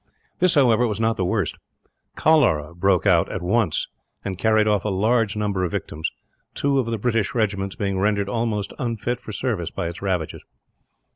[0.39, 1.59] This, however, was not the worst.
[2.15, 3.87] Cholera broke out at once,
[4.25, 6.09] and carried off a large number of victims
[6.55, 10.41] two of the British regiments being rendered almost unfit for service by its ravages.